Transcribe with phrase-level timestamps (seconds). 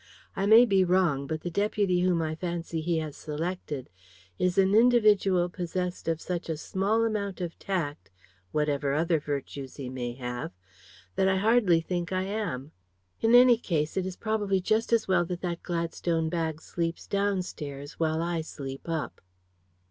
[0.35, 3.87] I may be wrong, but the deputy whom I fancy he has selected
[4.39, 8.09] is an individual possessed of such a small amount of tact
[8.51, 10.53] whatever other virtues he may have
[11.13, 12.71] that I hardly think I am.
[13.19, 17.99] In any case it is probably just as well that that Gladstone bag sleeps downstairs,
[17.99, 19.21] while I sleep up."